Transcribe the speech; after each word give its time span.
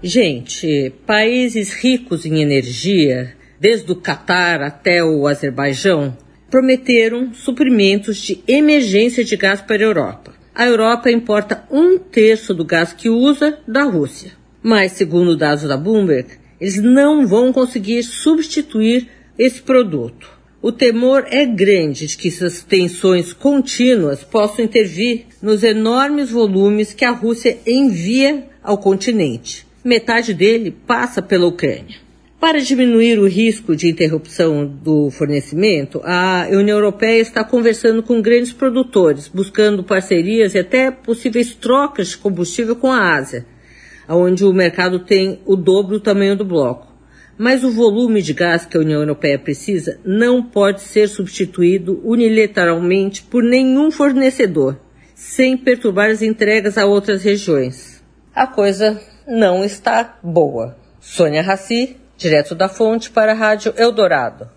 Gente, 0.00 0.92
países 1.04 1.72
ricos 1.72 2.24
em 2.24 2.40
energia, 2.40 3.34
desde 3.58 3.90
o 3.90 3.96
Catar 3.96 4.62
até 4.62 5.02
o 5.02 5.26
Azerbaijão, 5.26 6.16
prometeram 6.48 7.34
suprimentos 7.34 8.18
de 8.18 8.40
emergência 8.46 9.24
de 9.24 9.36
gás 9.36 9.60
para 9.60 9.82
a 9.82 9.86
Europa. 9.86 10.34
A 10.54 10.66
Europa 10.66 11.10
importa 11.10 11.64
um 11.68 11.98
terço 11.98 12.54
do 12.54 12.64
gás 12.64 12.92
que 12.92 13.08
usa 13.08 13.58
da 13.66 13.82
Rússia. 13.82 14.30
Mas, 14.62 14.92
segundo 14.92 15.36
dados 15.36 15.64
da 15.64 15.76
Bloomberg, 15.76 16.28
eles 16.60 16.80
não 16.80 17.26
vão 17.26 17.52
conseguir 17.52 18.04
substituir 18.04 19.08
esse 19.36 19.60
produto. 19.60 20.30
O 20.62 20.70
temor 20.70 21.26
é 21.28 21.44
grande 21.44 22.06
de 22.06 22.16
que 22.16 22.28
essas 22.28 22.62
tensões 22.62 23.32
contínuas 23.32 24.22
possam 24.22 24.64
intervir 24.64 25.26
nos 25.42 25.64
enormes 25.64 26.30
volumes 26.30 26.92
que 26.92 27.04
a 27.04 27.10
Rússia 27.10 27.58
envia 27.66 28.44
ao 28.62 28.78
continente 28.78 29.66
metade 29.88 30.32
dele 30.34 30.70
passa 30.70 31.20
pela 31.20 31.46
Ucrânia. 31.46 31.96
Para 32.38 32.60
diminuir 32.60 33.18
o 33.18 33.26
risco 33.26 33.74
de 33.74 33.88
interrupção 33.88 34.64
do 34.64 35.10
fornecimento, 35.10 36.00
a 36.04 36.46
União 36.52 36.76
Europeia 36.76 37.20
está 37.20 37.42
conversando 37.42 38.00
com 38.00 38.22
grandes 38.22 38.52
produtores, 38.52 39.26
buscando 39.26 39.82
parcerias 39.82 40.54
e 40.54 40.58
até 40.60 40.92
possíveis 40.92 41.52
trocas 41.52 42.10
de 42.10 42.18
combustível 42.18 42.76
com 42.76 42.92
a 42.92 43.16
Ásia, 43.16 43.44
onde 44.08 44.44
o 44.44 44.52
mercado 44.52 45.00
tem 45.00 45.40
o 45.44 45.56
dobro 45.56 45.94
do 45.94 46.00
tamanho 46.00 46.36
do 46.36 46.44
bloco. 46.44 46.86
Mas 47.36 47.64
o 47.64 47.72
volume 47.72 48.22
de 48.22 48.32
gás 48.32 48.64
que 48.64 48.76
a 48.76 48.80
União 48.80 49.00
Europeia 49.00 49.38
precisa 49.38 49.98
não 50.04 50.40
pode 50.40 50.82
ser 50.82 51.08
substituído 51.08 52.00
unilateralmente 52.04 53.22
por 53.22 53.42
nenhum 53.42 53.90
fornecedor, 53.90 54.78
sem 55.12 55.56
perturbar 55.56 56.10
as 56.10 56.22
entregas 56.22 56.78
a 56.78 56.86
outras 56.86 57.24
regiões. 57.24 58.00
A 58.32 58.46
coisa 58.46 59.00
não 59.28 59.62
está 59.62 60.16
boa. 60.22 60.74
Sônia 61.00 61.42
Raci, 61.42 61.98
direto 62.16 62.54
da 62.54 62.66
fonte 62.66 63.10
para 63.10 63.32
a 63.32 63.34
Rádio 63.34 63.74
Eldorado. 63.76 64.48